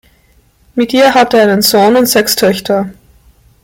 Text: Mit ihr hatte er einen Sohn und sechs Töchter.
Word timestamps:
Mit 0.73 0.93
ihr 0.93 1.13
hatte 1.13 1.37
er 1.37 1.43
einen 1.43 1.61
Sohn 1.61 1.95
und 1.95 2.07
sechs 2.07 2.35
Töchter. 2.35 2.89